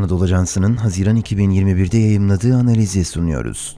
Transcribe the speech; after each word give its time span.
Anadolu 0.00 0.24
Ajansı'nın 0.24 0.76
Haziran 0.76 1.16
2021'de 1.16 1.98
yayımladığı 1.98 2.56
analizi 2.56 3.04
sunuyoruz. 3.04 3.76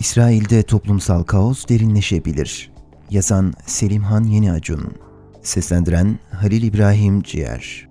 İsrail'de 0.00 0.62
toplumsal 0.62 1.22
kaos 1.22 1.68
derinleşebilir. 1.68 2.72
Yazan 3.10 3.54
Selimhan 3.66 4.24
Yeni 4.24 4.52
Acun 4.52 4.92
Seslendiren 5.42 6.18
Halil 6.30 6.62
İbrahim 6.62 7.22
Ciğer 7.22 7.89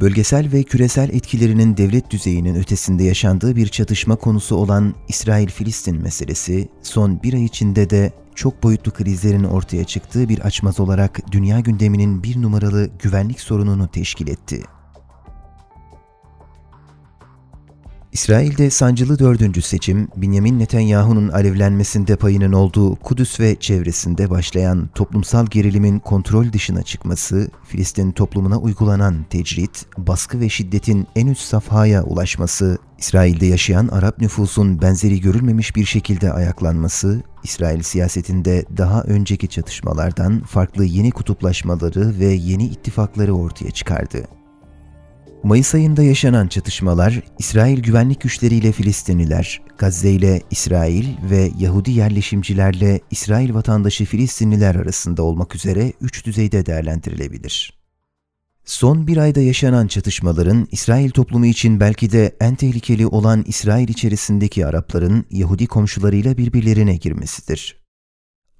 Bölgesel 0.00 0.52
ve 0.52 0.62
küresel 0.62 1.08
etkilerinin 1.08 1.76
devlet 1.76 2.10
düzeyinin 2.10 2.54
ötesinde 2.54 3.04
yaşandığı 3.04 3.56
bir 3.56 3.66
çatışma 3.68 4.16
konusu 4.16 4.56
olan 4.56 4.94
İsrail-Filistin 5.08 6.02
meselesi, 6.02 6.68
son 6.82 7.22
bir 7.22 7.34
ay 7.34 7.44
içinde 7.44 7.90
de 7.90 8.12
çok 8.34 8.62
boyutlu 8.62 8.90
krizlerin 8.92 9.44
ortaya 9.44 9.84
çıktığı 9.84 10.28
bir 10.28 10.38
açmaz 10.38 10.80
olarak 10.80 11.32
dünya 11.32 11.60
gündeminin 11.60 12.22
bir 12.22 12.42
numaralı 12.42 12.90
güvenlik 12.98 13.40
sorununu 13.40 13.88
teşkil 13.88 14.28
etti. 14.28 14.62
İsrail'de 18.16 18.70
sancılı 18.70 19.18
dördüncü 19.18 19.62
seçim, 19.62 20.08
Benjamin 20.16 20.58
Netanyahu'nun 20.58 21.28
alevlenmesinde 21.28 22.16
payının 22.16 22.52
olduğu 22.52 22.96
Kudüs 22.96 23.40
ve 23.40 23.56
çevresinde 23.60 24.30
başlayan 24.30 24.90
toplumsal 24.94 25.46
gerilimin 25.46 25.98
kontrol 25.98 26.52
dışına 26.52 26.82
çıkması, 26.82 27.50
Filistin 27.64 28.12
toplumuna 28.12 28.58
uygulanan 28.58 29.26
tecrit, 29.30 29.86
baskı 29.98 30.40
ve 30.40 30.48
şiddetin 30.48 31.06
en 31.16 31.26
üst 31.26 31.42
safhaya 31.42 32.04
ulaşması, 32.04 32.78
İsrail'de 32.98 33.46
yaşayan 33.46 33.88
Arap 33.88 34.20
nüfusun 34.20 34.82
benzeri 34.82 35.20
görülmemiş 35.20 35.76
bir 35.76 35.84
şekilde 35.84 36.32
ayaklanması, 36.32 37.22
İsrail 37.44 37.82
siyasetinde 37.82 38.64
daha 38.76 39.02
önceki 39.02 39.48
çatışmalardan 39.48 40.40
farklı 40.40 40.84
yeni 40.84 41.10
kutuplaşmaları 41.10 42.18
ve 42.18 42.26
yeni 42.26 42.66
ittifakları 42.66 43.32
ortaya 43.32 43.70
çıkardı. 43.70 44.35
Mayıs 45.42 45.74
ayında 45.74 46.02
yaşanan 46.02 46.48
çatışmalar, 46.48 47.20
İsrail 47.38 47.82
güvenlik 47.82 48.20
güçleriyle 48.20 48.72
Filistinliler, 48.72 49.62
Gazze 49.78 50.10
ile 50.10 50.42
İsrail 50.50 51.06
ve 51.30 51.50
Yahudi 51.58 51.90
yerleşimcilerle 51.90 53.00
İsrail 53.10 53.54
vatandaşı 53.54 54.04
Filistinliler 54.04 54.74
arasında 54.74 55.22
olmak 55.22 55.54
üzere 55.54 55.92
üç 56.00 56.26
düzeyde 56.26 56.66
değerlendirilebilir. 56.66 57.76
Son 58.64 59.06
bir 59.06 59.16
ayda 59.16 59.40
yaşanan 59.40 59.86
çatışmaların 59.86 60.68
İsrail 60.70 61.10
toplumu 61.10 61.46
için 61.46 61.80
belki 61.80 62.12
de 62.12 62.36
en 62.40 62.54
tehlikeli 62.54 63.06
olan 63.06 63.44
İsrail 63.46 63.88
içerisindeki 63.88 64.66
Arapların 64.66 65.24
Yahudi 65.30 65.66
komşularıyla 65.66 66.36
birbirlerine 66.36 66.96
girmesidir. 66.96 67.85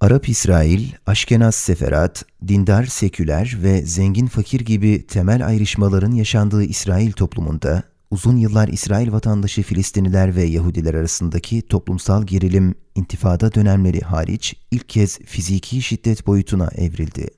Arap 0.01 0.29
İsrail, 0.29 0.93
Aşkenaz 1.07 1.55
Seferat, 1.55 2.25
dindar 2.49 2.85
seküler 2.85 3.59
ve 3.63 3.83
zengin 3.83 4.27
fakir 4.27 4.61
gibi 4.61 5.07
temel 5.07 5.47
ayrışmaların 5.47 6.13
yaşandığı 6.13 6.65
İsrail 6.65 7.13
toplumunda 7.13 7.83
uzun 8.11 8.37
yıllar 8.37 8.69
İsrail 8.69 9.13
vatandaşı 9.13 9.63
Filistinliler 9.63 10.37
ve 10.37 10.43
Yahudiler 10.43 10.95
arasındaki 10.95 11.63
toplumsal 11.63 12.27
gerilim, 12.27 12.75
intifada 12.95 13.55
dönemleri 13.55 14.01
hariç 14.01 14.55
ilk 14.71 14.89
kez 14.89 15.19
fiziki 15.19 15.83
şiddet 15.83 16.27
boyutuna 16.27 16.71
evrildi. 16.77 17.29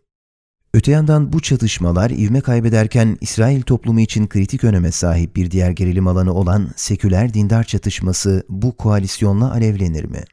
Öte 0.75 0.91
yandan 0.91 1.33
bu 1.33 1.41
çatışmalar 1.41 2.11
ivme 2.11 2.41
kaybederken 2.41 3.19
İsrail 3.20 3.62
toplumu 3.62 4.00
için 4.00 4.27
kritik 4.27 4.65
öneme 4.65 4.93
sahip 4.93 5.37
bir 5.37 5.50
diğer 5.50 5.70
gerilim 5.70 6.06
alanı 6.06 6.34
olan 6.34 6.70
seküler 6.77 7.34
dindar 7.34 7.65
çatışması 7.65 8.45
bu 8.48 8.77
koalisyonla 8.77 9.53
alevlenir 9.53 10.05
mi? 10.05 10.25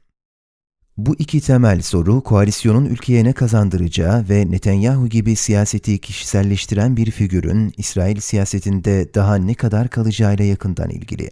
Bu 0.97 1.15
iki 1.19 1.41
temel 1.41 1.81
soru 1.81 2.21
koalisyonun 2.21 2.85
ülkeye 2.85 3.23
ne 3.23 3.33
kazandıracağı 3.33 4.29
ve 4.29 4.51
Netanyahu 4.51 5.07
gibi 5.07 5.35
siyaseti 5.35 5.97
kişiselleştiren 5.97 6.97
bir 6.97 7.11
figürün 7.11 7.73
İsrail 7.77 8.19
siyasetinde 8.19 9.13
daha 9.13 9.35
ne 9.35 9.53
kadar 9.53 9.89
kalacağıyla 9.89 10.45
yakından 10.45 10.89
ilgili. 10.89 11.29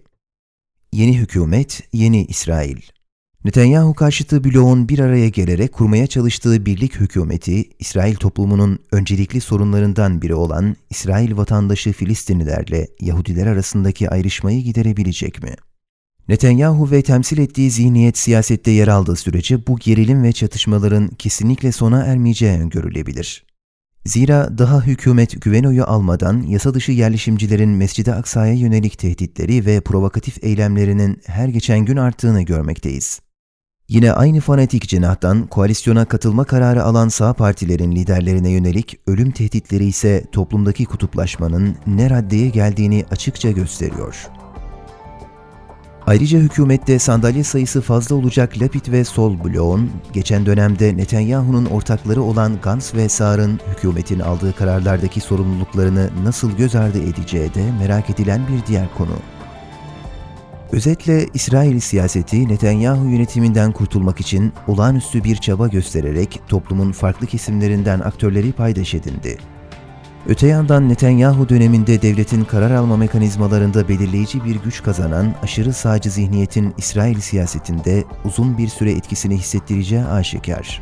Yeni 0.92 1.18
hükümet, 1.18 1.84
yeni 1.94 2.26
İsrail. 2.26 2.82
Netanyahu 3.46 3.94
karşıtı 3.94 4.44
bloğun 4.44 4.90
bir 4.90 5.00
araya 5.00 5.30
gelerek 5.30 5.74
kurmaya 5.74 6.08
çalıştığı 6.08 6.66
birlik 6.66 6.96
hükümeti, 6.96 7.70
İsrail 7.80 8.16
toplumunun 8.16 8.80
öncelikli 8.92 9.42
sorunlarından 9.42 10.22
biri 10.22 10.36
olan 10.36 10.76
İsrail 10.90 11.38
vatandaşı 11.38 11.92
Filistinlilerle 11.92 12.88
Yahudiler 13.00 13.48
arasındaki 13.48 14.10
ayrışmayı 14.10 14.62
giderebilecek 14.62 15.44
mi? 15.44 15.56
Netanyahu 16.30 16.92
ve 16.92 17.02
temsil 17.02 17.38
ettiği 17.38 17.72
zihniyet 17.72 18.18
siyasette 18.18 18.72
yer 18.72 18.88
aldığı 18.88 19.16
sürece 19.16 19.68
bu 19.68 19.80
gerilim 19.80 20.24
ve 20.24 20.32
çatışmaların 20.32 21.08
kesinlikle 21.08 21.72
sona 21.72 22.04
ermeyeceği 22.04 22.60
öngörülebilir. 22.60 23.46
Zira 24.06 24.58
daha 24.58 24.82
hükümet 24.82 25.42
güven 25.42 25.64
oyu 25.64 25.84
almadan 25.84 26.42
yasa 26.42 26.74
dışı 26.74 26.92
yerleşimcilerin 26.92 27.70
Mescid-i 27.70 28.14
Aksa'ya 28.14 28.54
yönelik 28.54 28.98
tehditleri 28.98 29.66
ve 29.66 29.82
provokatif 29.82 30.44
eylemlerinin 30.44 31.22
her 31.26 31.48
geçen 31.48 31.80
gün 31.80 31.98
arttığını 31.98 32.42
görmekteyiz. 32.42 33.20
Yine 33.90 34.12
aynı 34.12 34.40
fanatik 34.40 34.90
cenahtan 34.90 35.48
koalisyona 35.48 36.06
katılma 36.06 36.44
kararı 36.44 36.84
alan 36.84 37.08
sağ 37.08 37.34
partilerin 37.34 37.92
liderlerine 37.92 38.52
yönelik 38.52 39.00
ölüm 39.08 39.32
tehditleri 39.32 39.86
ise 39.86 40.24
toplumdaki 40.32 40.86
kutuplaşmanın 40.86 41.76
ne 41.88 42.10
raddeye 42.10 42.50
geldiğini 42.50 43.06
açıkça 43.12 43.52
gösteriyor. 43.52 44.30
Ayrıca 46.08 46.40
hükümette 46.40 47.00
sandalye 47.00 47.44
sayısı 47.44 47.82
fazla 47.82 48.16
olacak 48.16 48.62
Lapid 48.62 48.92
ve 48.92 49.04
Sol 49.04 49.44
bloğun, 49.44 49.92
geçen 50.14 50.46
dönemde 50.46 50.98
Netanyahu'nun 50.98 51.66
ortakları 51.66 52.22
olan 52.22 52.58
Gantz 52.62 52.94
ve 52.96 53.10
Saar'ın 53.10 53.60
hükümetin 53.72 54.20
aldığı 54.20 54.56
kararlardaki 54.56 55.22
sorumluluklarını 55.22 56.10
nasıl 56.24 56.52
göz 56.52 56.76
ardı 56.76 57.04
edeceği 57.04 57.54
de 57.54 57.72
merak 57.80 58.10
edilen 58.10 58.42
bir 58.48 58.68
diğer 58.68 58.94
konu. 58.98 59.16
Özetle 60.72 61.28
İsrail 61.34 61.80
siyaseti 61.80 62.50
Netanyahu 62.50 63.06
yönetiminden 63.06 63.72
kurtulmak 63.72 64.20
için 64.20 64.54
olağanüstü 64.68 65.24
bir 65.24 65.36
çaba 65.36 65.68
göstererek 65.68 66.40
toplumun 66.48 66.92
farklı 66.92 67.28
kesimlerinden 67.28 68.00
aktörleri 68.00 68.52
paydaş 68.52 68.94
edindi. 68.94 69.38
Öte 70.28 70.48
yandan 70.48 70.90
Netanyahu 70.90 71.50
döneminde 71.50 72.02
devletin 72.02 72.44
karar 72.44 72.72
alma 72.72 72.98
mekanizmalarında 72.98 73.88
belirleyici 73.88 74.46
bir 74.46 74.56
güç 74.56 74.84
kazanan 74.84 75.34
aşırı 75.44 75.74
sağcı 75.74 76.10
zihniyetin 76.10 76.74
İsrail 76.78 77.20
siyasetinde 77.20 78.04
uzun 78.26 78.58
bir 78.58 78.68
süre 78.68 78.92
etkisini 78.92 79.38
hissettireceği 79.38 80.06
aşikar. 80.06 80.82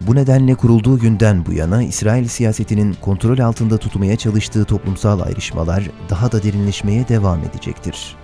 Bu 0.00 0.14
nedenle 0.14 0.54
kurulduğu 0.54 0.98
günden 0.98 1.46
bu 1.46 1.52
yana 1.52 1.82
İsrail 1.82 2.28
siyasetinin 2.28 2.96
kontrol 3.00 3.38
altında 3.38 3.78
tutmaya 3.78 4.16
çalıştığı 4.16 4.64
toplumsal 4.64 5.20
ayrışmalar 5.20 5.90
daha 6.10 6.32
da 6.32 6.42
derinleşmeye 6.42 7.08
devam 7.08 7.40
edecektir. 7.40 8.16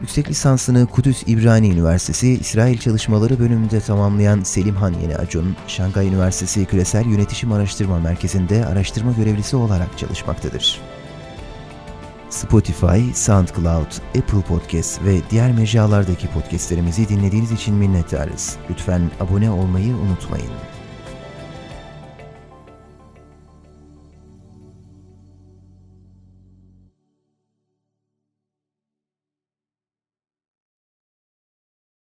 Yüksek 0.00 0.30
lisansını 0.30 0.86
Kudüs 0.86 1.22
İbrani 1.26 1.70
Üniversitesi 1.70 2.28
İsrail 2.28 2.78
Çalışmaları 2.78 3.38
bölümünde 3.38 3.80
tamamlayan 3.80 4.42
Selimhan 4.42 4.94
Yeni 5.02 5.16
Acun, 5.16 5.56
Şangay 5.66 6.08
Üniversitesi 6.08 6.66
Küresel 6.66 7.06
Yönetişim 7.06 7.52
Araştırma 7.52 7.98
Merkezi'nde 7.98 8.66
araştırma 8.66 9.12
görevlisi 9.12 9.56
olarak 9.56 9.98
çalışmaktadır. 9.98 10.80
Spotify, 12.30 13.12
SoundCloud, 13.14 14.18
Apple 14.18 14.42
Podcast 14.48 15.04
ve 15.04 15.20
diğer 15.30 15.52
mecralardaki 15.52 16.26
podcastlerimizi 16.26 17.08
dinlediğiniz 17.08 17.52
için 17.52 17.74
minnettarız. 17.74 18.56
Lütfen 18.70 19.10
abone 19.20 19.50
olmayı 19.50 19.94
unutmayın. 19.94 20.50